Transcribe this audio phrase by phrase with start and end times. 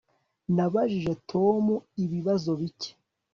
[0.55, 1.63] Nabajije Tom
[2.03, 2.91] ibibazo bike